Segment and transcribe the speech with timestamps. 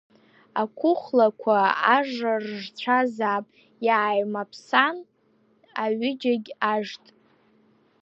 [0.61, 1.55] Ақәыхәлақәа
[1.95, 3.45] ажра ржцәазаап,
[3.85, 4.97] иааимаԥсан,
[5.83, 7.03] аҩыџьагь ажт.